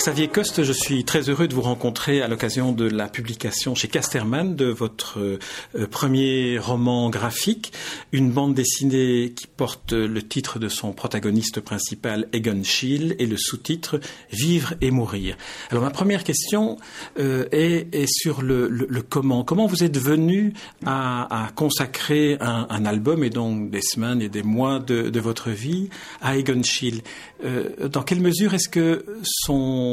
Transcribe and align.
Xavier 0.00 0.28
Coste, 0.28 0.62
je 0.62 0.72
suis 0.72 1.04
très 1.04 1.28
heureux 1.28 1.46
de 1.46 1.54
vous 1.54 1.60
rencontrer 1.60 2.22
à 2.22 2.28
l'occasion 2.28 2.72
de 2.72 2.88
la 2.88 3.06
publication 3.06 3.74
chez 3.74 3.86
Casterman 3.86 4.56
de 4.56 4.64
votre 4.64 5.18
euh, 5.20 5.86
premier 5.90 6.58
roman 6.58 7.10
graphique, 7.10 7.74
une 8.10 8.30
bande 8.30 8.54
dessinée 8.54 9.34
qui 9.36 9.46
porte 9.46 9.92
le 9.92 10.22
titre 10.22 10.58
de 10.58 10.70
son 10.70 10.92
protagoniste 10.92 11.60
principal, 11.60 12.28
Egon 12.32 12.64
Schiele, 12.64 13.14
et 13.18 13.26
le 13.26 13.36
sous-titre 13.36 14.00
Vivre 14.32 14.72
et 14.80 14.90
mourir. 14.90 15.36
Alors 15.68 15.84
ma 15.84 15.90
première 15.90 16.24
question 16.24 16.78
euh, 17.18 17.44
est, 17.52 18.06
sur 18.06 18.40
le, 18.40 18.88
comment. 19.06 19.44
Comment 19.44 19.66
vous 19.66 19.84
êtes 19.84 19.98
venu 19.98 20.54
à, 20.86 21.50
consacrer 21.56 22.38
un, 22.40 22.86
album 22.86 23.22
et 23.22 23.28
donc 23.28 23.68
des 23.68 23.82
semaines 23.82 24.22
et 24.22 24.30
des 24.30 24.42
mois 24.42 24.78
de, 24.78 25.10
de 25.10 25.20
votre 25.20 25.50
vie 25.50 25.90
à 26.22 26.38
Egon 26.38 26.62
Schiele? 26.62 27.02
Euh, 27.44 27.88
Dans 27.88 28.02
quelle 28.02 28.20
mesure 28.20 28.54
est-ce 28.54 28.70
que 28.70 29.04
son 29.22 29.89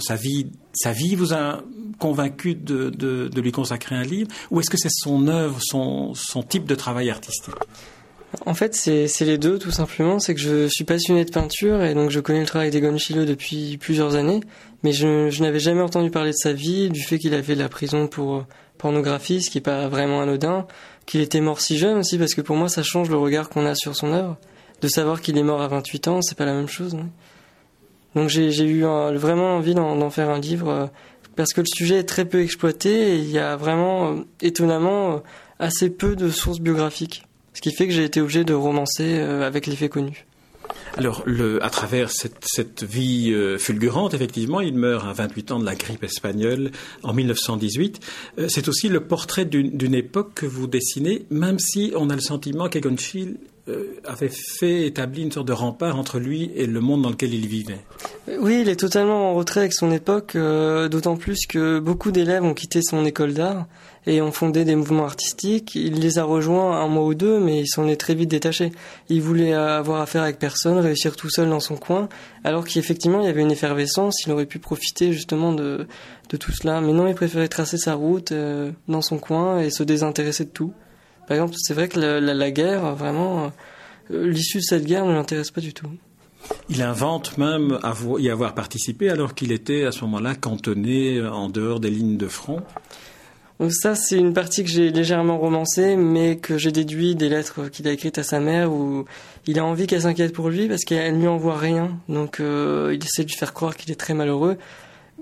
sa, 0.00 0.16
vie, 0.16 0.46
sa 0.74 0.92
vie 0.92 1.14
vous 1.14 1.34
a 1.34 1.62
convaincu 1.98 2.54
de, 2.54 2.90
de, 2.90 3.28
de 3.28 3.40
lui 3.40 3.52
consacrer 3.52 3.94
un 3.94 4.02
livre 4.02 4.30
Ou 4.50 4.60
est-ce 4.60 4.70
que 4.70 4.76
c'est 4.76 4.90
son 4.90 5.28
œuvre, 5.28 5.58
son, 5.62 6.14
type 6.48 6.66
de 6.66 6.74
travail 6.74 7.10
artistique? 7.10 7.54
En 8.44 8.54
fait, 8.54 8.74
c'est 8.74 9.24
les 9.24 9.38
deux, 9.38 9.58
tout 9.58 9.70
simplement. 9.70 10.18
C'est 10.18 10.34
que 10.34 10.40
je 10.40 10.68
suis 10.68 10.84
passionné 10.84 11.24
de 11.24 11.30
peinture 11.30 11.82
et 11.82 11.94
donc 11.94 12.10
je 12.10 12.20
connais 12.20 12.40
le 12.40 12.46
travail 12.46 12.70
d'Egon 12.70 12.98
Schiele 12.98 13.24
depuis 13.24 13.78
plusieurs 13.78 14.14
années, 14.14 14.40
mais 14.82 14.92
je, 14.92 15.42
n'avais 15.42 15.60
jamais 15.60 15.80
entendu 15.80 16.10
parler 16.10 16.30
de 16.30 16.36
sa 16.36 16.52
vie, 16.52 16.90
du 16.90 17.02
fait 17.02 17.18
qu'il 17.18 17.34
avait 17.34 17.54
la 17.54 17.68
prison 17.68 18.08
pour 18.08 18.44
pornographie, 18.78 19.40
ce 19.40 19.50
qui 19.50 19.56
n'est 19.58 19.62
pas 19.62 19.88
vraiment 19.88 20.20
anodin, 20.20 20.66
qu'il 21.06 21.22
était 21.22 21.40
mort 21.40 21.60
si 21.60 21.78
jeune 21.78 21.98
aussi, 21.98 22.18
parce 22.18 22.34
que 22.34 22.42
pour 22.42 22.56
moi, 22.56 22.68
ça 22.68 22.82
change 22.82 23.08
le 23.08 23.16
regard 23.16 23.48
qu'on 23.48 23.64
a 23.64 23.74
sur 23.74 23.96
son 23.96 24.12
œuvre. 24.12 24.36
De 24.82 24.88
savoir 24.88 25.22
qu'il 25.22 25.38
est 25.38 25.42
mort 25.42 25.62
à 25.62 25.68
28 25.68 26.08
ans, 26.08 26.20
c'est 26.20 26.36
pas 26.36 26.44
la 26.44 26.52
même 26.52 26.68
chose. 26.68 26.94
Non 26.94 27.08
donc 28.16 28.30
j'ai 28.30 28.64
eu 28.64 28.80
vraiment 28.80 29.56
envie 29.56 29.74
d'en 29.74 30.10
faire 30.10 30.30
un 30.30 30.40
livre 30.40 30.68
euh, 30.68 30.86
parce 31.36 31.52
que 31.52 31.60
le 31.60 31.66
sujet 31.66 31.98
est 31.98 32.08
très 32.08 32.24
peu 32.24 32.40
exploité 32.40 33.12
et 33.12 33.16
il 33.16 33.30
y 33.30 33.38
a 33.38 33.56
vraiment, 33.56 34.12
euh, 34.12 34.16
étonnamment, 34.40 35.12
euh, 35.12 35.18
assez 35.58 35.90
peu 35.90 36.16
de 36.16 36.30
sources 36.30 36.58
biographiques. 36.58 37.24
Ce 37.52 37.60
qui 37.60 37.72
fait 37.72 37.86
que 37.86 37.92
j'ai 37.92 38.04
été 38.04 38.22
obligé 38.22 38.42
de 38.44 38.54
romancer 38.54 39.18
avec 39.18 39.66
les 39.66 39.76
faits 39.76 39.90
connus. 39.90 40.26
Alors, 40.98 41.24
à 41.62 41.70
travers 41.70 42.10
cette, 42.10 42.82
vie 42.82 43.34
fulgurante, 43.58 44.12
effectivement, 44.12 44.60
il 44.60 44.74
meurt 44.74 45.06
à 45.06 45.12
28 45.14 45.52
ans 45.52 45.58
de 45.58 45.64
la 45.64 45.74
grippe 45.74 46.04
espagnole 46.04 46.70
en 47.02 47.14
1918. 47.14 48.00
Euh, 48.38 48.46
c'est 48.48 48.68
aussi 48.68 48.90
le 48.90 49.00
portrait 49.00 49.46
d'une 49.46 49.94
époque 49.94 50.34
que 50.34 50.46
vous 50.46 50.66
dessinez, 50.66 51.24
même 51.30 51.58
si 51.58 51.92
on 51.96 52.10
a 52.10 52.14
le 52.14 52.20
sentiment 52.20 52.68
qu'Egon 52.68 52.96
Schiele 52.96 53.38
avait 54.04 54.30
fait 54.30 54.86
établir 54.86 55.24
une 55.24 55.32
sorte 55.32 55.48
de 55.48 55.52
rempart 55.52 55.98
entre 55.98 56.18
lui 56.18 56.50
et 56.54 56.66
le 56.66 56.80
monde 56.80 57.02
dans 57.02 57.10
lequel 57.10 57.34
il 57.34 57.46
vivait. 57.46 57.80
Oui, 58.38 58.60
il 58.62 58.68
est 58.68 58.76
totalement 58.76 59.30
en 59.30 59.34
retrait 59.34 59.60
avec 59.60 59.72
son 59.72 59.90
époque, 59.90 60.36
d'autant 60.36 61.16
plus 61.16 61.46
que 61.46 61.78
beaucoup 61.78 62.12
d'élèves 62.12 62.44
ont 62.44 62.54
quitté 62.54 62.80
son 62.82 63.04
école 63.04 63.34
d'art 63.34 63.66
et 64.06 64.22
ont 64.22 64.30
fondé 64.30 64.64
des 64.64 64.76
mouvements 64.76 65.04
artistiques. 65.04 65.74
Il 65.74 66.00
les 66.00 66.18
a 66.18 66.24
rejoints 66.24 66.80
un 66.80 66.86
mois 66.86 67.04
ou 67.04 67.14
deux, 67.14 67.40
mais 67.40 67.60
il 67.60 67.66
s'en 67.66 67.88
est 67.88 67.96
très 67.96 68.14
vite 68.14 68.30
détaché. 68.30 68.70
Il 69.08 69.20
voulait 69.20 69.52
avoir 69.52 70.00
affaire 70.00 70.22
avec 70.22 70.38
personne, 70.38 70.78
réussir 70.78 71.16
tout 71.16 71.28
seul 71.28 71.48
dans 71.48 71.60
son 71.60 71.76
coin, 71.76 72.08
alors 72.44 72.64
qu'effectivement 72.64 73.20
il 73.20 73.26
y 73.26 73.28
avait 73.28 73.42
une 73.42 73.50
effervescence, 73.50 74.24
il 74.24 74.32
aurait 74.32 74.46
pu 74.46 74.58
profiter 74.58 75.12
justement 75.12 75.52
de, 75.52 75.86
de 76.30 76.36
tout 76.36 76.52
cela. 76.52 76.80
Mais 76.80 76.92
non, 76.92 77.08
il 77.08 77.14
préférait 77.14 77.48
tracer 77.48 77.78
sa 77.78 77.94
route 77.94 78.32
euh, 78.32 78.70
dans 78.86 79.02
son 79.02 79.18
coin 79.18 79.58
et 79.58 79.70
se 79.70 79.82
désintéresser 79.82 80.44
de 80.44 80.50
tout. 80.50 80.72
Par 81.26 81.36
exemple, 81.36 81.54
c'est 81.58 81.74
vrai 81.74 81.88
que 81.88 81.98
la, 81.98 82.20
la, 82.20 82.34
la 82.34 82.50
guerre, 82.50 82.94
vraiment, 82.94 83.52
euh, 84.10 84.28
l'issue 84.28 84.58
de 84.58 84.62
cette 84.62 84.84
guerre 84.84 85.04
ne 85.06 85.12
l'intéresse 85.12 85.50
pas 85.50 85.60
du 85.60 85.74
tout. 85.74 85.90
Il 86.68 86.82
invente 86.82 87.38
même 87.38 87.78
y 88.18 88.30
avoir 88.30 88.54
participé 88.54 89.10
alors 89.10 89.34
qu'il 89.34 89.52
était 89.52 89.84
à 89.84 89.92
ce 89.92 90.02
moment-là 90.02 90.34
cantonné 90.34 91.20
en 91.26 91.48
dehors 91.48 91.80
des 91.80 91.90
lignes 91.90 92.16
de 92.16 92.28
front. 92.28 92.62
Donc 93.58 93.72
ça, 93.72 93.94
c'est 93.94 94.18
une 94.18 94.34
partie 94.34 94.64
que 94.64 94.70
j'ai 94.70 94.90
légèrement 94.90 95.38
romancée, 95.38 95.96
mais 95.96 96.36
que 96.36 96.58
j'ai 96.58 96.72
déduit 96.72 97.14
des 97.14 97.30
lettres 97.30 97.68
qu'il 97.68 97.88
a 97.88 97.92
écrites 97.92 98.18
à 98.18 98.22
sa 98.22 98.38
mère 98.38 98.70
où 98.70 99.06
il 99.46 99.58
a 99.58 99.64
envie 99.64 99.86
qu'elle 99.86 100.02
s'inquiète 100.02 100.34
pour 100.34 100.50
lui 100.50 100.68
parce 100.68 100.84
qu'elle 100.84 101.14
ne 101.16 101.20
lui 101.20 101.28
envoie 101.28 101.56
rien. 101.56 101.98
Donc 102.08 102.40
euh, 102.40 102.92
il 102.94 103.02
essaie 103.02 103.22
de 103.22 103.28
lui 103.28 103.36
faire 103.36 103.54
croire 103.54 103.76
qu'il 103.76 103.90
est 103.90 103.96
très 103.96 104.12
malheureux. 104.12 104.58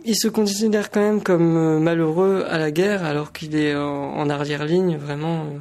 Il 0.04 0.16
se 0.16 0.26
considère 0.26 0.91
quand 0.91 1.00
même 1.00 1.22
comme 1.22 1.56
euh, 1.56 1.78
malheureux 1.78 2.44
à 2.48 2.59
la 2.59 2.72
guerre 2.72 3.04
alors 3.04 3.32
qu'il 3.32 3.54
est 3.54 3.76
en, 3.76 4.28
arrière-ligne. 4.28 4.97
Vraiment, 4.97 5.44
euh, 5.44 5.59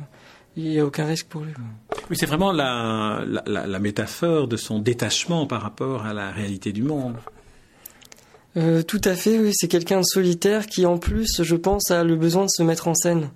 il 0.55 0.69
n'y 0.69 0.79
a 0.79 0.85
aucun 0.85 1.05
risque 1.05 1.27
pour 1.27 1.41
lui. 1.41 1.53
Oui, 2.09 2.17
c'est 2.17 2.25
vraiment 2.25 2.51
la, 2.51 3.23
la, 3.45 3.67
la 3.67 3.79
métaphore 3.79 4.47
de 4.47 4.57
son 4.57 4.79
détachement 4.79 5.47
par 5.47 5.61
rapport 5.61 6.05
à 6.05 6.13
la 6.13 6.31
réalité 6.31 6.71
du 6.71 6.83
monde. 6.83 7.15
Euh, 8.55 8.83
tout 8.83 9.01
à 9.03 9.15
fait, 9.15 9.39
oui, 9.39 9.51
c'est 9.53 9.67
quelqu'un 9.67 9.99
de 9.99 10.05
solitaire 10.05 10.67
qui 10.67 10.85
en 10.85 10.97
plus, 10.97 11.41
je 11.41 11.55
pense, 11.55 11.89
a 11.89 12.03
le 12.03 12.15
besoin 12.15 12.45
de 12.45 12.49
se 12.49 12.61
mettre 12.61 12.87
en 12.87 12.93
scène. 12.93 13.29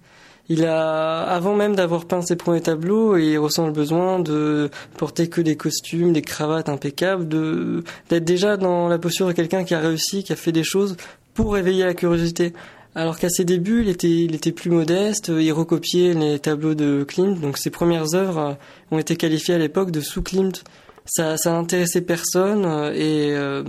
Il 0.50 0.64
a, 0.64 1.24
avant 1.24 1.56
même 1.56 1.76
d'avoir 1.76 2.06
peint 2.06 2.22
ses 2.22 2.38
premiers 2.38 2.62
tableaux, 2.62 3.18
il 3.18 3.38
ressent 3.38 3.66
le 3.66 3.74
besoin 3.74 4.20
de 4.20 4.70
porter 4.98 5.28
que 5.28 5.42
des 5.42 5.58
costumes, 5.58 6.14
des 6.14 6.22
cravates 6.22 6.70
impeccables, 6.70 7.28
de 7.28 7.84
d'être 8.10 8.24
déjà 8.24 8.56
dans 8.56 8.88
la 8.88 8.98
posture 8.98 9.28
de 9.28 9.34
quelqu'un 9.34 9.66
qui 9.66 9.74
a 9.74 9.80
réussi, 9.80 10.24
qui 10.24 10.32
a 10.32 10.38
fait 10.38 10.54
des 10.54 10.64
choses 10.64 10.96
pour 11.34 11.58
éveiller 11.58 11.84
la 11.84 11.94
curiosité. 11.94 12.54
Alors 12.98 13.20
qu'à 13.20 13.30
ses 13.30 13.46
débuts, 13.46 13.84
il 13.84 13.90
était, 13.90 14.10
il 14.10 14.34
était 14.34 14.52
plus 14.52 14.72
modeste, 14.72 15.28
il 15.28 15.52
recopiait 15.52 16.16
les 16.16 16.40
tableaux 16.40 16.74
de 16.74 17.06
Klimt, 17.08 17.40
donc 17.40 17.60
ses 17.60 17.70
premières 17.70 18.16
œuvres 18.16 18.58
ont 18.90 18.98
été 18.98 19.16
qualifiées 19.16 19.54
à 19.54 19.60
l'époque 19.60 19.92
de 19.92 20.02
sous 20.02 20.24
Klimt. 20.24 20.64
Ça, 21.06 21.38
ça 21.38 21.64
personne 22.08 22.66
et 22.96 23.36
euh, 23.36 23.64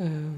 euh... 0.00 0.30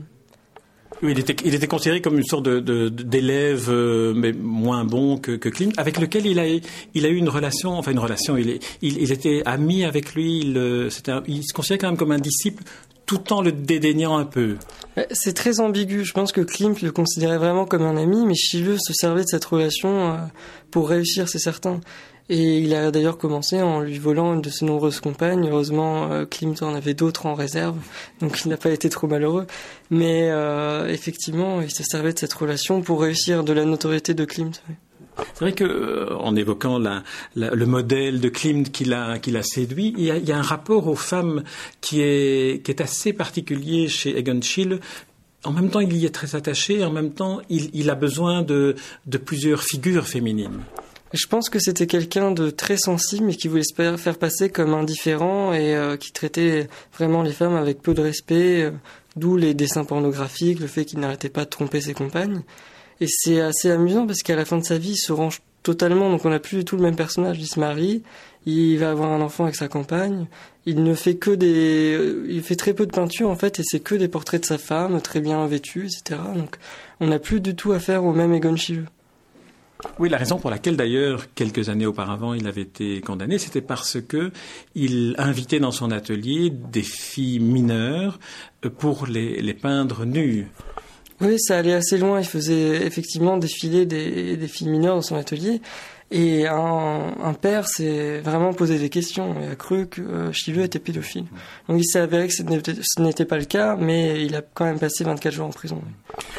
Oui, 1.03 1.13
il 1.13 1.19
était, 1.21 1.37
il 1.45 1.55
était 1.55 1.67
considéré 1.69 2.01
comme 2.01 2.19
une 2.19 2.25
sorte 2.25 2.45
de, 2.45 2.59
de, 2.59 2.89
d'élève 2.89 3.69
euh, 3.71 4.13
mais 4.17 4.33
moins 4.33 4.85
bon 4.85 5.17
que, 5.17 5.37
Klimt, 5.37 5.73
avec 5.79 5.99
lequel 5.99 6.27
il 6.27 6.39
a, 6.41 6.47
il 6.47 7.07
a 7.07 7.09
eu 7.09 7.17
une 7.17 7.29
relation, 7.29 7.79
enfin 7.79 7.93
une 7.93 7.99
relation, 7.99 8.37
il, 8.37 8.51
est, 8.51 9.11
était 9.11 9.43
ami 9.47 9.85
avec 9.85 10.15
lui, 10.15 10.41
il, 10.41 10.59
euh, 10.59 10.91
il 11.29 11.43
se 11.45 11.55
considérait 11.55 11.79
quand 11.79 11.89
même 11.89 11.97
comme 11.97 12.13
un 12.13 12.19
disciple 12.19 12.65
tout 13.09 13.33
en 13.33 13.41
le 13.41 13.51
dédaignant 13.51 14.19
un 14.19 14.27
peu. 14.27 14.59
C'est 15.13 15.33
très 15.33 15.61
ambigu. 15.61 16.05
Je 16.05 16.13
pense 16.13 16.31
que 16.31 16.43
Klimt 16.43 16.83
le 16.83 16.93
considérait 16.93 17.39
vraiment 17.39 17.65
comme 17.65 17.83
un 17.83 17.97
ami, 17.97 18.27
mais 18.27 18.35
Schiele 18.35 18.79
se 18.79 18.93
servait 18.93 19.23
de 19.23 19.29
cette 19.29 19.47
relation 19.47 20.13
euh, 20.13 20.17
pour 20.71 20.91
réussir, 20.91 21.29
c'est 21.29 21.39
certain. 21.39 21.81
Et 22.29 22.59
il 22.59 22.75
a 22.75 22.91
d'ailleurs 22.91 23.17
commencé 23.17 23.63
en 23.63 23.81
lui 23.81 23.99
volant 23.99 24.35
une 24.35 24.43
de 24.43 24.51
ses 24.51 24.67
nombreuses 24.67 25.01
compagnes. 25.01 25.49
Heureusement, 25.49 26.13
euh, 26.13 26.27
Klimt 26.27 26.63
en 26.63 26.75
avait 26.75 26.93
d'autres 26.93 27.25
en 27.25 27.33
réserve, 27.33 27.79
donc 28.21 28.43
il 28.45 28.51
n'a 28.51 28.59
pas 28.59 28.71
été 28.71 28.91
trop 28.91 29.07
malheureux. 29.07 29.47
Mais 29.91 30.29
euh, 30.31 30.87
effectivement, 30.89 31.63
il 31.63 31.71
se 31.71 31.83
servait 31.85 32.13
de 32.13 32.19
cette 32.19 32.35
relation 32.35 32.83
pour 32.83 33.01
réussir 33.01 33.43
de 33.43 33.55
la 33.55 33.65
notoriété 33.65 34.13
de 34.13 34.27
Klimt. 34.27 34.63
C'est 35.35 35.41
vrai 35.41 35.53
que, 35.53 35.65
euh, 35.65 36.17
en 36.17 36.37
évoquant 36.37 36.79
la, 36.79 37.03
la, 37.37 37.51
le 37.51 37.67
modèle 37.67 38.21
de 38.21 38.29
Klimt 38.29 38.71
qu'il 38.71 38.93
a, 38.93 39.19
qu'il 39.19 39.37
a 39.37 39.43
séduit, 39.43 39.95
il 39.97 40.05
y 40.05 40.33
a, 40.33 40.37
un 40.37 40.43
rapport 40.43 40.87
aux 40.87 40.97
femmes 40.97 41.43
qui 41.81 42.01
est, 42.01 42.65
qui 42.65 42.83
assez 42.83 43.13
particulier 43.13 43.89
chez 43.89 44.17
Egon 44.19 44.41
Schiele. 44.41 44.81
En 45.45 45.53
même 45.53 45.71
temps, 45.71 45.81
il 45.81 45.97
y 45.97 46.07
est 46.07 46.15
très 46.15 46.35
attaché, 46.35 46.85
en 46.85 46.91
même 46.91 47.13
temps, 47.13 47.41
il, 47.49 47.91
a 47.91 47.95
besoin 47.95 48.43
de, 48.43 48.75
de 49.07 49.19
plusieurs 49.19 49.63
figures 49.63 50.07
féminines. 50.07 50.61
Je 51.15 51.27
pense 51.27 51.49
que 51.49 51.59
c'était 51.59 51.87
quelqu'un 51.87 52.33
de 52.33 52.51
très 52.51 52.77
sensible 52.77 53.27
mais 53.27 53.35
qui 53.35 53.49
voulait 53.49 53.63
se 53.63 53.97
faire 53.97 54.19
passer 54.19 54.51
comme 54.51 54.75
indifférent 54.75 55.55
et 55.55 55.75
euh, 55.75 55.97
qui 55.97 56.13
traitait 56.13 56.69
vraiment 56.93 57.23
les 57.23 57.33
femmes 57.33 57.55
avec 57.55 57.81
peu 57.81 57.95
de 57.95 58.03
respect, 58.03 58.65
euh, 58.65 58.73
d'où 59.17 59.37
les 59.37 59.55
dessins 59.55 59.85
pornographiques, 59.85 60.61
le 60.61 60.67
fait 60.67 60.85
qu'il 60.85 60.99
n'arrêtait 60.99 61.31
pas 61.31 61.45
de 61.45 61.51
tromper 61.51 61.81
ses 61.81 61.95
compagnes. 61.95 62.43
Et 63.01 63.07
c'est 63.09 63.41
assez 63.41 63.71
amusant 63.71 64.07
parce 64.07 64.23
qu'à 64.23 64.37
la 64.37 64.45
fin 64.45 64.59
de 64.59 64.65
sa 64.65 64.79
vie, 64.79 64.93
il 64.93 64.97
se 64.97 65.13
range 65.13 65.41
totalement, 65.63 66.11
donc 66.11 66.25
on 66.25 66.31
n'a 66.31 66.41
plus 66.41 66.59
du 66.59 66.65
tout 66.65 66.77
le 66.77 66.83
même 66.83 66.97
personnage. 66.97 67.39
Il 67.39 67.47
se 67.47 67.61
marie, 67.61 68.03
il 68.47 68.79
va 68.79 68.91
avoir 68.91 69.13
un 69.13 69.21
enfant 69.21 69.45
avec 69.45 69.57
sa 69.57 69.69
compagne, 69.69 70.27
il 70.67 70.83
ne 70.83 70.95
fait 70.95 71.17
que 71.17 71.31
des... 71.31 71.95
Euh, 71.95 72.27
il 72.29 72.43
fait 72.43 72.57
très 72.57 72.75
peu 72.75 72.87
de 72.87 72.93
peinture 72.93 73.29
en 73.29 73.37
fait 73.37 73.61
et 73.61 73.63
c'est 73.65 73.81
que 73.81 73.95
des 73.95 74.09
portraits 74.09 74.41
de 74.41 74.47
sa 74.47 74.59
femme, 74.59 75.01
très 75.01 75.21
bien 75.21 75.47
vêtue, 75.47 75.87
etc. 75.87 76.21
Donc 76.35 76.57
on 77.01 77.09
n'a 77.09 77.19
plus 77.19 77.41
du 77.41 77.55
tout 77.55 77.73
affaire 77.73 78.05
au 78.05 78.13
même 78.13 78.33
Egon 78.33 78.57
Schiele. 78.57 78.87
Oui, 80.01 80.09
la 80.09 80.17
raison 80.17 80.39
pour 80.39 80.51
laquelle 80.51 80.77
d'ailleurs 80.77 81.33
quelques 81.35 81.69
années 81.69 81.87
auparavant 81.87 82.35
il 82.35 82.49
avait 82.49 82.63
été 82.63 83.01
condamné, 83.01 83.39
c'était 83.39 83.61
parce 83.61 84.01
que 84.01 84.33
il 84.75 85.15
invitait 85.19 85.61
dans 85.61 85.71
son 85.71 85.93
atelier 85.93 86.51
des 86.51 86.83
filles 86.83 87.39
mineures 87.39 88.19
pour 88.79 89.07
les, 89.07 89.41
les 89.41 89.55
peindre 89.55 90.05
nues. 90.05 90.49
Oui, 91.21 91.39
ça 91.39 91.59
allait 91.59 91.75
assez 91.75 91.99
loin. 91.99 92.21
Il 92.21 92.27
faisait 92.27 92.87
effectivement 92.87 93.37
défiler 93.37 93.87
des, 93.87 94.37
des 94.37 94.49
filles 94.49 94.69
mineures 94.69 94.97
dans 94.97 95.03
son 95.03 95.17
atelier. 95.17 95.61
Et 96.11 96.47
un, 96.47 97.35
père 97.39 97.69
s'est 97.69 98.21
vraiment 98.21 98.55
posé 98.55 98.79
des 98.79 98.89
questions 98.89 99.39
et 99.43 99.49
a 99.49 99.57
cru 99.57 99.87
que 99.87 100.01
euh, 100.01 100.63
était 100.65 100.79
pédophile. 100.79 101.27
Donc 101.69 101.79
il 101.79 101.85
s'est 101.85 101.99
avéré 101.99 102.29
que 102.29 102.33
ce 102.33 103.03
n'était 103.03 103.27
pas 103.27 103.37
le 103.37 103.45
cas, 103.45 103.77
mais 103.77 104.25
il 104.25 104.35
a 104.35 104.41
quand 104.41 104.65
même 104.65 104.79
passé 104.79 105.05
24 105.05 105.35
jours 105.35 105.47
en 105.47 105.51
prison. 105.51 105.83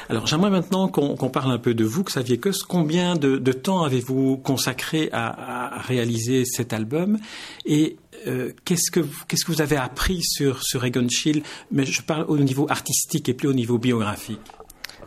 Alors 0.09 0.25
j'aimerais 0.25 0.49
maintenant 0.49 0.87
qu'on 0.87 1.29
parle 1.29 1.51
un 1.51 1.59
peu 1.59 1.75
de 1.75 1.85
vous, 1.85 2.03
Xavier 2.03 2.39
Cos. 2.39 2.63
Combien 2.67 3.15
de, 3.15 3.37
temps 3.51 3.83
avez-vous 3.83 4.37
consacré 4.37 5.09
à, 5.11 5.79
réaliser 5.81 6.45
cet 6.45 6.73
album? 6.73 7.19
Et 7.65 7.97
euh, 8.25 8.51
qu'est-ce 8.65 8.89
que 8.89 9.01
que 9.01 9.45
vous 9.45 9.61
avez 9.61 9.77
appris 9.77 10.23
sur 10.23 10.63
sur 10.63 10.83
Egon 10.83 11.07
Schiele? 11.07 11.43
Mais 11.71 11.85
je 11.85 12.01
parle 12.01 12.25
au 12.27 12.37
niveau 12.39 12.65
artistique 12.71 13.29
et 13.29 13.33
plus 13.35 13.47
au 13.47 13.53
niveau 13.53 13.77
biographique. 13.77 14.41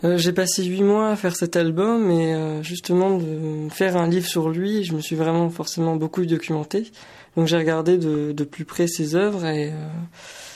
Euh, 0.05 0.19
j'ai 0.19 0.33
passé 0.33 0.65
huit 0.65 0.83
mois 0.83 1.11
à 1.11 1.17
faire 1.17 1.37
cet 1.37 1.55
album 1.55 2.11
et 2.11 2.35
euh, 2.35 2.63
justement 2.63 3.19
de 3.19 3.69
faire 3.71 3.97
un 3.97 4.09
livre 4.09 4.27
sur 4.27 4.49
lui, 4.49 4.83
je 4.83 4.95
me 4.95 5.01
suis 5.01 5.15
vraiment 5.15 5.49
forcément 5.49 5.95
beaucoup 5.95 6.27
documenté. 6.27 6.91
Donc 7.37 7.47
j'ai 7.47 7.57
regardé 7.57 7.99
de, 7.99 8.33
de, 8.33 8.45
plus 8.45 8.65
près 8.65 8.89
ses 8.89 9.15
œuvres 9.15 9.47
et 9.47 9.71
euh, 9.71 9.77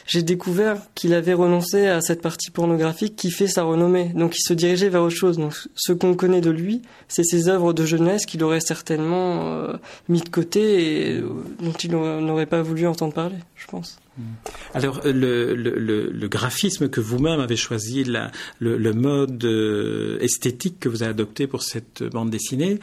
j'ai 0.07 0.23
découvert 0.23 0.79
qu'il 0.95 1.15
avait 1.15 1.33
renoncé 1.33 1.87
à 1.87 2.01
cette 2.01 2.21
partie 2.21 2.51
pornographique 2.51 3.15
qui 3.15 3.31
fait 3.31 3.47
sa 3.47 3.63
renommée. 3.63 4.11
Donc 4.15 4.37
il 4.37 4.43
se 4.43 4.53
dirigeait 4.53 4.89
vers 4.89 5.03
autre 5.03 5.15
chose. 5.15 5.39
Donc 5.39 5.55
ce 5.77 5.93
qu'on 5.93 6.15
connaît 6.15 6.41
de 6.41 6.51
lui, 6.51 6.83
c'est 7.07 7.25
ses 7.25 7.49
œuvres 7.49 7.73
de 7.73 7.87
jeunesse 7.87 8.27
qu'il 8.27 8.43
aurait 8.43 8.61
certainement 8.61 9.69
mis 10.09 10.21
de 10.21 10.29
côté 10.29 11.13
et 11.13 11.21
dont 11.21 11.73
il 11.73 11.93
n'aurait 11.93 12.47
pas 12.47 12.63
voulu 12.63 12.87
entendre 12.87 13.15
parler, 13.15 13.39
je 13.55 13.67
pense. 13.69 13.99
Alors 14.75 15.01
le, 15.05 15.55
le, 15.55 16.29
graphisme 16.29 16.89
que 16.89 17.01
vous-même 17.01 17.41
avez 17.41 17.57
choisi, 17.57 18.05
le, 18.05 18.93
mode 18.93 19.45
euh, 19.45 20.19
esthétique 20.21 20.81
que 20.81 20.89
vous 20.89 21.03
avez 21.03 21.11
adopté 21.11 21.47
pour 21.47 21.63
cette 21.63 22.03
bande 22.03 22.31
dessinée, 22.31 22.79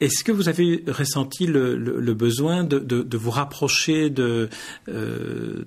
est-ce 0.00 0.24
que 0.24 0.32
vous 0.32 0.48
avez 0.48 0.84
ressenti 0.88 1.46
le, 1.46 2.14
besoin 2.14 2.64
de, 2.64 3.16
vous 3.16 3.30
rapprocher 3.30 4.12
euh, 4.18 4.48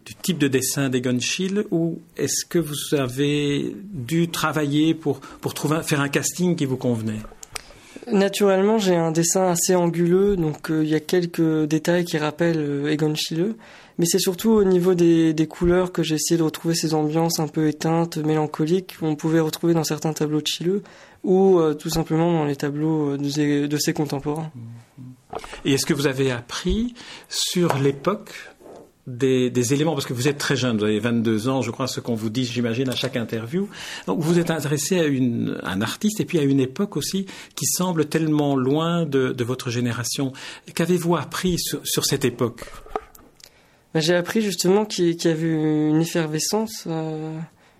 du 0.06 0.16
type 0.22 0.38
de 0.38 0.48
dessin 0.48 0.90
d'Egon 0.90 1.20
Schiele 1.20 1.66
ou 1.72 2.02
est-ce 2.18 2.46
que 2.46 2.60
vous 2.60 2.96
avez 2.96 3.76
dû 3.92 4.30
travailler 4.30 4.94
pour, 4.94 5.20
pour 5.20 5.54
trouver, 5.54 5.82
faire 5.84 6.02
un 6.02 6.10
casting 6.10 6.56
qui 6.56 6.66
vous 6.66 6.78
convenait? 6.78 7.22
Naturellement, 8.12 8.80
j'ai 8.80 8.96
un 8.96 9.12
dessin 9.12 9.50
assez 9.50 9.76
anguleux, 9.76 10.36
donc 10.36 10.72
euh, 10.72 10.84
il 10.84 10.90
y 10.90 10.96
a 10.96 11.00
quelques 11.00 11.66
détails 11.68 12.04
qui 12.04 12.18
rappellent 12.18 12.88
Egon 12.88 13.14
Schiele. 13.14 13.54
Mais 14.02 14.08
c'est 14.08 14.18
surtout 14.18 14.50
au 14.50 14.64
niveau 14.64 14.96
des, 14.96 15.48
couleurs 15.48 15.92
que 15.92 16.02
j'ai 16.02 16.16
essayé 16.16 16.36
de 16.36 16.42
retrouver 16.42 16.74
ces 16.74 16.96
ambiances 16.96 17.40
un 17.40 17.48
peu 17.48 17.68
éteintes, 17.68 18.18
mélancoliques, 18.18 18.98
qu'on 19.00 19.16
pouvait 19.16 19.40
retrouver 19.40 19.76
dans 19.76 19.84
certains 19.84 20.12
tableaux 20.12 20.42
de 20.42 20.48
Chile 20.48 20.82
ou 21.24 21.60
euh, 21.60 21.76
tout 21.76 21.92
simplement 21.92 22.34
dans 22.34 22.46
les 22.46 22.56
tableaux 22.56 23.16
de, 23.16 23.68
de 23.68 23.78
ses 23.78 23.94
contemporains. 23.94 24.52
Et 25.66 25.74
est-ce 25.74 25.86
que 25.86 25.94
vous 25.94 26.08
avez 26.08 26.32
appris 26.32 26.96
sur 27.30 27.78
l'époque 27.78 28.32
des, 29.06 29.74
éléments, 29.76 29.94
parce 29.94 30.08
que 30.08 30.14
vous 30.14 30.28
êtes 30.28 30.40
très 30.40 30.56
jeune, 30.56 30.80
vous 30.80 30.86
avez 30.86 31.00
22 31.00 31.48
ans, 31.48 31.62
je 31.62 31.70
crois, 31.70 31.86
ce 31.86 32.00
qu'on 32.00 32.16
vous 32.16 32.32
dit, 32.32 32.46
j'imagine, 32.46 32.90
à 32.90 32.96
chaque 32.96 33.18
interview. 33.18 33.70
Donc 34.08 34.20
vous 34.20 34.40
êtes 34.40 34.50
intéressé 34.50 35.00
à 35.00 35.70
un 35.70 35.82
artiste 35.84 36.22
et 36.22 36.26
puis 36.26 36.40
à 36.40 36.44
une 36.44 36.60
époque 36.60 36.98
aussi 36.98 37.28
qui 37.56 37.68
semble 37.68 38.06
tellement 38.06 38.56
loin 38.56 39.06
de, 39.06 39.44
votre 39.44 39.70
génération. 39.70 40.34
Qu'avez-vous 40.74 41.16
appris 41.18 41.58
sur 41.60 42.06
cette 42.06 42.26
époque? 42.26 42.66
J'ai 43.96 44.16
appris 44.16 44.42
justement 44.42 44.86
qu'il 44.86 45.22
y 45.22 45.28
avait 45.28 45.48
une 45.48 46.02
effervescence. 46.02 46.86
Euh, 46.88 47.38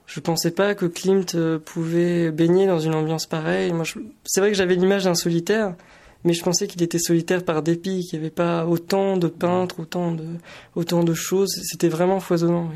je 0.08 0.20
pensais 0.20 0.52
pas 0.52 0.76
que 0.76 0.86
Klimt 0.86 1.36
euh, 1.36 1.58
pouvait 1.58 2.32
baigner 2.32 2.68
dans 2.68 2.80
une 2.80 2.94
ambiance 2.94 3.26
pareille. 3.26 3.72
C'est 4.26 4.42
vrai 4.42 4.52
que 4.52 4.58
j'avais 4.58 4.76
l'image 4.76 5.06
d'un 5.06 5.16
solitaire, 5.16 5.74
mais 6.26 6.34
je 6.34 6.44
pensais 6.44 6.68
qu'il 6.68 6.84
était 6.84 7.00
solitaire 7.00 7.46
par 7.46 7.62
dépit, 7.62 8.06
qu'il 8.06 8.20
n'y 8.20 8.26
avait 8.26 8.34
pas 8.34 8.66
autant 8.66 9.16
de 9.16 9.28
peintres, 9.28 9.80
autant 9.80 10.12
de, 10.12 10.26
autant 10.76 11.04
de 11.04 11.14
choses. 11.14 11.52
C'était 11.64 11.88
vraiment 11.88 12.20
foisonnant. 12.20 12.72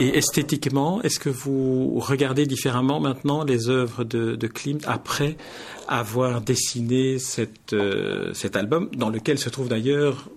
Et 0.00 0.16
esthétiquement, 0.16 1.02
est-ce 1.02 1.18
que 1.18 1.28
vous 1.28 1.98
regardez 1.98 2.46
différemment 2.46 3.00
maintenant 3.00 3.44
les 3.44 3.68
œuvres 3.68 4.04
de, 4.04 4.36
de 4.36 4.46
Klimt 4.46 4.80
après 4.86 5.36
avoir 5.88 6.40
dessiné 6.40 7.18
cette, 7.18 7.74
euh, 7.74 8.32
cet 8.32 8.56
album, 8.56 8.88
dans 8.96 9.10
lequel 9.10 9.38
se 9.38 9.50
trouve 9.50 9.68
d'ailleurs 9.68 10.30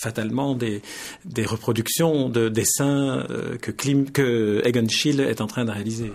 fatalement 0.00 0.54
des, 0.54 0.82
des 1.24 1.44
reproductions 1.44 2.28
de 2.28 2.48
dessins 2.48 3.26
euh, 3.30 3.56
que, 3.58 3.70
Klim, 3.70 4.10
que 4.10 4.62
Egon 4.64 4.88
Schiele 4.88 5.20
est 5.20 5.40
en 5.40 5.46
train 5.46 5.64
de 5.64 5.70
réaliser. 5.70 6.12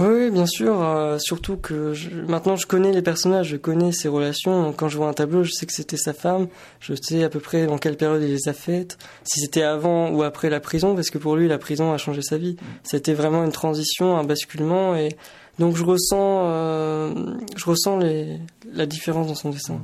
Oui, 0.00 0.32
bien 0.32 0.46
sûr. 0.46 0.82
Euh, 0.82 1.18
surtout 1.20 1.56
que 1.56 1.94
maintenant 2.26 2.56
je 2.56 2.66
connais 2.66 2.90
les 2.90 3.02
personnages, 3.02 3.48
je 3.48 3.56
connais 3.56 3.92
ses 3.92 4.08
relations. 4.08 4.72
Quand 4.72 4.88
je 4.88 4.96
vois 4.96 5.06
un 5.06 5.12
tableau, 5.12 5.44
je 5.44 5.52
sais 5.52 5.66
que 5.66 5.72
c'était 5.72 5.96
sa 5.96 6.12
femme. 6.12 6.48
Je 6.80 6.94
sais 7.00 7.22
à 7.22 7.28
peu 7.28 7.38
près 7.38 7.66
dans 7.66 7.78
quelle 7.78 7.96
période 7.96 8.20
il 8.20 8.30
les 8.30 8.48
a 8.48 8.52
faites. 8.52 8.98
Si 9.22 9.38
c'était 9.38 9.62
avant 9.62 10.10
ou 10.10 10.24
après 10.24 10.50
la 10.50 10.58
prison, 10.58 10.96
parce 10.96 11.10
que 11.10 11.18
pour 11.18 11.36
lui, 11.36 11.46
la 11.46 11.58
prison 11.58 11.92
a 11.92 11.98
changé 11.98 12.22
sa 12.22 12.38
vie. 12.38 12.56
C'était 12.82 13.14
vraiment 13.14 13.44
une 13.44 13.52
transition, 13.52 14.16
un 14.16 14.24
basculement. 14.24 14.96
Et 14.96 15.10
donc 15.58 15.76
je 15.76 15.84
ressens, 15.84 16.42
euh, 16.46 17.34
je 17.56 17.64
ressens 17.64 17.98
les, 17.98 18.38
la 18.72 18.86
différence 18.86 19.28
dans 19.28 19.34
son 19.34 19.50
dessin. 19.50 19.80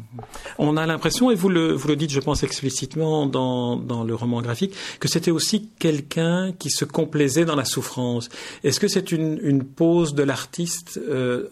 On 0.59 0.77
a 0.77 0.87
l'impression, 0.87 1.31
et 1.31 1.35
vous 1.35 1.49
le, 1.49 1.73
vous 1.73 1.89
le 1.89 1.97
dites, 1.97 2.11
je 2.11 2.21
pense 2.21 2.43
explicitement 2.43 3.27
dans, 3.27 3.77
dans 3.77 4.05
le 4.05 4.15
roman 4.15 4.43
graphique, 4.43 4.75
que 4.99 5.09
c'était 5.09 5.31
aussi 5.31 5.69
quelqu'un 5.79 6.53
qui 6.59 6.71
se 6.71 6.85
complaisait 6.85 7.45
dans 7.45 7.57
la 7.57 7.65
souffrance. 7.65 8.29
Est-ce 8.65 8.81
que 8.81 8.89
c'est 8.89 9.13
une, 9.13 9.39
une 9.43 9.65
pose 9.65 10.15
de 10.15 10.23
l'artiste 10.23 10.99
euh, 11.09 11.49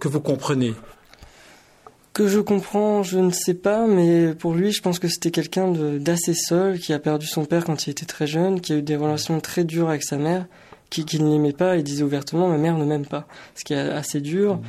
que 0.00 0.08
vous 0.08 0.20
comprenez? 0.20 0.74
Que 2.14 2.26
je 2.26 2.40
comprends, 2.40 3.04
je 3.04 3.18
ne 3.18 3.30
sais 3.30 3.54
pas, 3.54 3.86
mais 3.86 4.34
pour 4.34 4.54
lui, 4.54 4.72
je 4.72 4.82
pense 4.82 4.98
que 4.98 5.06
c'était 5.06 5.30
quelqu'un 5.30 5.70
d'assez 5.70 6.34
seul, 6.34 6.80
qui 6.80 6.92
a 6.92 6.98
perdu 6.98 7.26
son 7.26 7.44
père 7.44 7.64
quand 7.64 7.86
il 7.86 7.90
était 7.90 8.06
très 8.06 8.26
jeune, 8.26 8.60
qui 8.60 8.72
a 8.72 8.76
eu 8.76 8.82
des 8.82 8.96
relations 8.96 9.38
très 9.38 9.62
dures 9.62 9.88
avec 9.88 10.02
sa 10.02 10.16
mère, 10.16 10.46
qui, 10.90 11.04
qui 11.04 11.20
ne 11.20 11.30
l'aimait 11.30 11.52
pas 11.52 11.76
et 11.76 11.82
disait 11.82 12.02
ouvertement 12.02 12.48
ma 12.48 12.58
mère 12.58 12.78
ne 12.78 12.84
m'aime 12.84 13.06
pas, 13.06 13.26
ce 13.54 13.64
qui 13.64 13.74
est 13.74 13.78
assez 13.78 14.20
dur. 14.20 14.56
Mmh. 14.56 14.62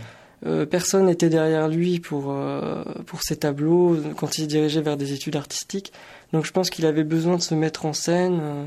Euh, 0.45 0.66
personne 0.66 1.07
n'était 1.07 1.30
derrière 1.30 1.68
lui 1.68 2.00
pour 2.00 2.31
euh, 2.31 2.83
pour 3.06 3.24
ses 3.24 3.36
tableaux 3.36 3.98
quand 4.16 4.38
il 4.38 4.44
se 4.44 4.48
dirigeait 4.48 4.81
vers 4.81 4.95
des 4.95 5.12
études 5.13 5.36
artistiques. 5.36 5.92
Donc 6.31 6.45
je 6.45 6.51
pense 6.51 6.69
qu'il 6.69 6.86
avait 6.86 7.04
besoin 7.04 7.36
de 7.36 7.42
se 7.42 7.56
mettre 7.56 7.86
en 7.86 7.94
scène, 7.94 8.39
euh, 8.42 8.66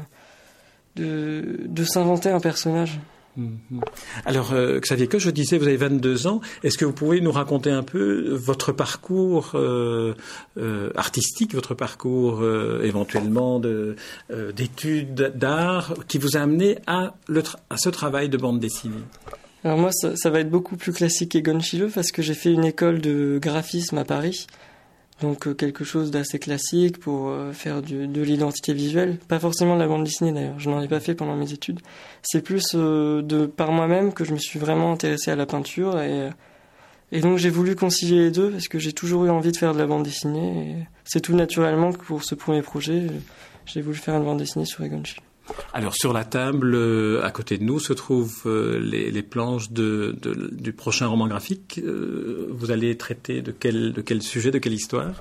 de 0.96 1.66
de 1.66 1.84
s'inventer 1.84 2.28
un 2.28 2.40
personnage. 2.40 3.00
Mmh. 3.36 3.80
Alors, 4.26 4.52
Xavier 4.80 5.06
que 5.06 5.18
je 5.18 5.30
disais, 5.30 5.58
vous 5.58 5.66
avez 5.66 5.76
22 5.76 6.26
ans. 6.26 6.40
Est-ce 6.62 6.76
que 6.76 6.84
vous 6.84 6.92
pouvez 6.92 7.20
nous 7.20 7.32
raconter 7.32 7.70
un 7.70 7.82
peu 7.82 8.34
votre 8.34 8.72
parcours 8.72 9.56
artistique, 10.96 11.54
votre 11.54 11.74
parcours 11.74 12.44
éventuellement 12.82 13.60
d'études 14.30 15.32
d'art 15.34 15.94
qui 16.08 16.18
vous 16.18 16.36
a 16.36 16.40
amené 16.40 16.78
à, 16.86 17.14
ce 17.76 17.88
travail 17.88 18.28
de 18.28 18.36
bande 18.36 18.60
dessinée? 18.60 19.02
Alors 19.64 19.78
moi, 19.78 19.90
ça, 19.92 20.30
va 20.30 20.40
être 20.40 20.50
beaucoup 20.50 20.76
plus 20.76 20.92
classique 20.92 21.32
qu'Egon 21.32 21.60
Schiele 21.60 21.90
parce 21.94 22.10
que 22.10 22.20
j'ai 22.20 22.34
fait 22.34 22.52
une 22.52 22.64
école 22.64 23.00
de 23.00 23.38
graphisme 23.40 23.98
à 23.98 24.04
Paris. 24.04 24.46
Donc 25.22 25.46
euh, 25.46 25.54
quelque 25.54 25.84
chose 25.84 26.10
d'assez 26.10 26.38
classique 26.38 26.98
pour 26.98 27.28
euh, 27.28 27.52
faire 27.52 27.80
de 27.80 28.22
l'identité 28.22 28.74
visuelle. 28.74 29.18
Pas 29.28 29.38
forcément 29.38 29.76
de 29.76 29.80
la 29.80 29.86
bande 29.86 30.04
dessinée 30.04 30.32
d'ailleurs, 30.32 30.58
je 30.58 30.68
n'en 30.68 30.82
ai 30.82 30.88
pas 30.88 31.00
fait 31.00 31.14
pendant 31.14 31.36
mes 31.36 31.52
études. 31.52 31.80
C'est 32.22 32.42
plus 32.42 32.72
euh, 32.74 33.22
de 33.22 33.46
par 33.46 33.72
moi-même 33.72 34.12
que 34.12 34.24
je 34.24 34.32
me 34.32 34.38
suis 34.38 34.58
vraiment 34.58 34.92
intéressé 34.92 35.30
à 35.30 35.36
la 35.36 35.46
peinture 35.46 36.00
et, 36.00 36.30
et 37.12 37.20
donc 37.20 37.38
j'ai 37.38 37.50
voulu 37.50 37.76
concilier 37.76 38.24
les 38.24 38.30
deux 38.30 38.50
parce 38.50 38.68
que 38.68 38.78
j'ai 38.78 38.92
toujours 38.92 39.24
eu 39.24 39.30
envie 39.30 39.52
de 39.52 39.56
faire 39.56 39.72
de 39.72 39.78
la 39.78 39.86
bande 39.86 40.02
dessinée. 40.02 40.86
C'est 41.04 41.20
tout 41.20 41.36
naturellement 41.36 41.92
que 41.92 42.04
pour 42.04 42.24
ce 42.24 42.34
premier 42.34 42.62
projet, 42.62 43.06
j'ai 43.66 43.80
voulu 43.80 43.96
faire 43.96 44.16
une 44.16 44.24
bande 44.24 44.38
dessinée 44.38 44.64
sur 44.66 44.82
Egon 44.84 45.04
Schiele. 45.04 45.22
Alors 45.72 45.94
sur 45.94 46.12
la 46.12 46.24
table, 46.24 46.74
euh, 46.74 47.24
à 47.24 47.30
côté 47.30 47.58
de 47.58 47.64
nous, 47.64 47.80
se 47.80 47.92
trouvent 47.92 48.42
euh, 48.46 48.78
les, 48.78 49.22
planches 49.22 49.70
du 49.70 50.72
prochain 50.72 51.06
roman 51.06 51.28
graphique. 51.28 51.80
Euh, 51.82 52.48
vous 52.50 52.70
allez 52.70 52.96
traiter 52.96 53.42
de 53.42 53.52
quel 53.52 54.22
sujet, 54.22 54.50
de 54.50 54.58
quelle 54.58 54.74
histoire? 54.74 55.12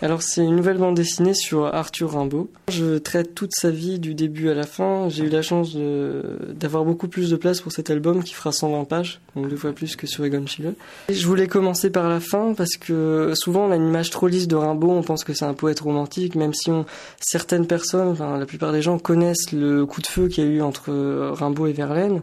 Alors 0.00 0.22
c'est 0.22 0.42
une 0.42 0.54
nouvelle 0.54 0.78
bande 0.78 0.94
dessinée 0.94 1.34
sur 1.34 1.66
Arthur 1.66 2.12
Rimbaud. 2.12 2.50
Je 2.68 2.98
traite 2.98 3.34
toute 3.34 3.52
sa 3.54 3.70
vie 3.70 3.98
du 3.98 4.14
début 4.14 4.48
à 4.48 4.54
la 4.54 4.64
fin. 4.64 5.08
J'ai 5.08 5.24
eu 5.24 5.28
la 5.28 5.42
chance 5.42 5.76
d'avoir 5.76 6.84
beaucoup 6.84 7.08
plus 7.08 7.30
de 7.30 7.36
place 7.36 7.60
pour 7.60 7.72
cet 7.72 7.90
album 7.90 8.22
qui 8.22 8.34
fera 8.34 8.52
120 8.52 8.84
pages, 8.84 9.20
donc 9.34 9.48
deux 9.48 9.56
fois 9.56 9.72
plus 9.72 9.96
que 9.96 10.06
sur 10.06 10.24
Egon 10.24 10.46
Schiele. 10.46 10.74
je 11.08 11.26
voulais 11.26 11.48
commencer 11.48 11.90
par 11.90 12.08
la 12.08 12.20
fin 12.20 12.54
parce 12.54 12.76
que 12.76 13.32
souvent 13.34 13.66
on 13.66 13.70
a 13.72 13.76
une 13.76 13.88
image 13.88 14.10
trop 14.10 14.28
lisse 14.28 14.48
de 14.48 14.56
Rimbaud, 14.56 14.90
on 14.90 15.02
pense 15.02 15.24
que 15.24 15.32
c'est 15.32 15.44
un 15.44 15.54
poète 15.54 15.80
romantique, 15.80 16.34
même 16.34 16.54
si 16.54 16.70
on, 16.70 16.84
certaines 17.20 17.66
personnes, 17.66 18.08
enfin 18.08 18.38
la 18.38 18.46
plupart 18.46 18.72
des 18.72 18.82
gens 18.82 18.98
connaissent 18.98 19.52
le 19.52 19.84
coup 19.86 20.00
de 20.00 20.06
feu 20.06 20.28
qu'il 20.28 20.44
y 20.44 20.46
a 20.46 20.50
eu 20.50 20.62
entre 20.62 20.92
Rimbaud 21.32 21.66
et 21.66 21.72
Verlaine 21.72 22.22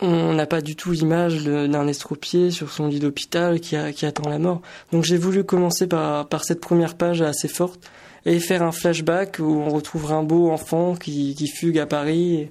on 0.00 0.32
n'a 0.32 0.46
pas 0.46 0.60
du 0.60 0.76
tout 0.76 0.92
l'image 0.92 1.44
d'un 1.44 1.86
estropié 1.86 2.50
sur 2.50 2.70
son 2.70 2.86
lit 2.86 3.00
d'hôpital 3.00 3.60
qui, 3.60 3.76
attend 3.76 4.28
la 4.28 4.38
mort. 4.38 4.62
Donc 4.92 5.04
j'ai 5.04 5.18
voulu 5.18 5.44
commencer 5.44 5.86
par, 5.86 6.26
cette 6.42 6.60
première 6.60 6.96
page 6.96 7.22
assez 7.22 7.48
forte 7.48 7.80
et 8.26 8.38
faire 8.38 8.62
un 8.62 8.72
flashback 8.72 9.38
où 9.40 9.44
on 9.44 9.68
retrouve 9.68 10.06
Rimbaud 10.06 10.50
enfant 10.50 10.94
qui, 10.94 11.34
fugue 11.48 11.78
à 11.78 11.86
Paris 11.86 12.50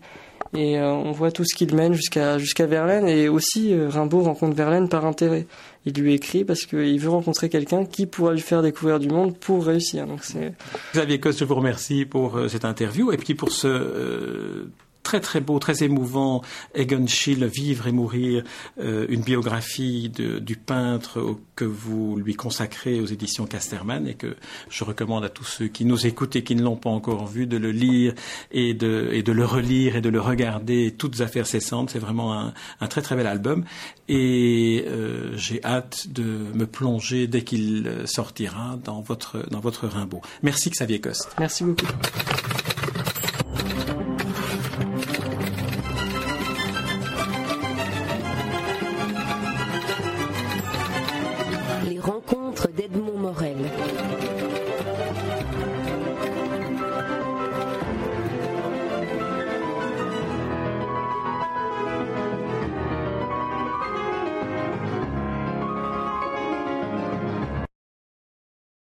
Et 0.56 0.80
on 0.80 1.12
voit 1.12 1.32
tout 1.32 1.44
ce 1.44 1.56
qu'il 1.56 1.76
mène 1.76 1.94
jusqu'à 1.94 2.66
Verlaine. 2.68 3.08
Et 3.08 3.30
aussi, 3.30 3.76
Rimbaud 3.76 4.22
rencontre 4.22 4.56
Verlaine 4.56 4.88
par 4.88 5.06
intérêt. 5.06 5.48
Il 5.86 5.94
lui 5.94 6.14
écrit 6.14 6.44
parce 6.44 6.66
qu'il 6.66 7.00
veut 7.00 7.10
rencontrer 7.10 7.50
quelqu'un 7.50 7.86
qui 7.86 8.06
pourra 8.06 8.34
lui 8.34 8.42
faire 8.42 8.62
découvrir 8.62 9.00
du 9.00 9.10
monde 9.10 9.38
pour 9.38 9.66
réussir. 9.66 10.06
Donc. 10.06 10.22
Xavier 10.94 11.20
Coste, 11.20 11.40
je 11.40 11.46
vous 11.46 11.56
remercie 11.56 12.06
pour 12.06 12.40
cette 12.48 12.66
interview 12.66 13.12
et 13.12 13.18
puis 13.18 13.34
pour 13.34 13.52
ce 13.52 14.68
très 15.10 15.22
très 15.22 15.42
beau, 15.42 15.58
très 15.58 15.82
émouvant, 15.82 16.44
Egon 16.76 17.08
Schiele, 17.08 17.48
Vivre 17.48 17.88
et 17.88 17.92
mourir, 17.92 18.44
euh, 18.80 19.08
une 19.10 19.22
biographie 19.22 20.08
du 20.10 20.56
peintre 20.56 21.36
que 21.56 21.66
vous 21.66 22.16
lui 22.18 22.36
consacrez 22.36 23.00
aux 23.00 23.08
éditions 23.08 23.48
Casterman 23.48 24.08
et 24.08 24.14
que 24.14 24.36
je 24.70 24.84
recommande 24.84 25.24
à 25.24 25.30
tous 25.30 25.46
ceux 25.46 25.68
qui 25.68 25.84
nous 25.84 26.06
écoutent 26.06 26.36
et 26.36 26.44
qui 26.44 26.54
ne 26.54 26.62
l'ont 26.62 26.76
pas 26.76 26.92
encore 26.92 27.26
vu 27.26 27.48
de 27.48 27.58
le 27.58 27.72
lire 27.72 28.14
et 28.52 28.76
de, 28.76 29.24
le 29.26 29.46
relire 29.46 29.96
et 29.96 30.02
de 30.02 30.10
le 30.10 30.22
regarder, 30.22 30.94
toutes 30.96 31.22
affaires 31.22 31.48
cessantes. 31.48 31.90
C'est 31.90 31.98
vraiment 31.98 32.40
un, 32.80 32.88
très 32.88 33.02
très 33.02 33.16
bel 33.16 33.26
album 33.26 33.66
et 34.08 34.86
euh, 34.88 35.36
j'ai 35.36 35.60
hâte 35.66 36.12
de 36.12 36.22
me 36.54 36.68
plonger 36.68 37.26
dès 37.26 37.42
qu'il 37.42 38.04
sortira 38.06 38.78
dans 38.84 39.02
votre, 39.02 39.50
dans 39.50 39.60
votre 39.60 39.88
Rimbaud. 39.88 40.22
Merci 40.44 40.70
Xavier 40.70 41.02
Coste. 41.02 41.36
Merci 41.40 41.64
beaucoup. 41.64 41.88